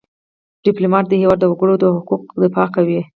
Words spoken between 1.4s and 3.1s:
د وګړو د حقوقو دفاع کوي.